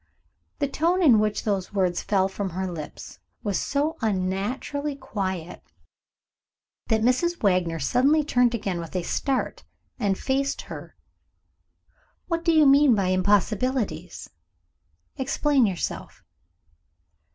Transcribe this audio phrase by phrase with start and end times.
[0.57, 5.61] The tone in which those words fell from her lips was so unnaturally quiet,
[6.87, 7.43] that Mrs.
[7.43, 9.63] Wagner suddenly turned again with a start,
[9.99, 10.95] and faced her.
[12.27, 14.31] "What do you mean by impossibilities?
[15.17, 16.23] Explain yourself."